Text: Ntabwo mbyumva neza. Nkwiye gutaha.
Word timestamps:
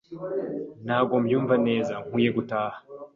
Ntabwo 0.85 1.13
mbyumva 1.21 1.55
neza. 1.67 1.93
Nkwiye 2.05 2.29
gutaha. 2.37 2.77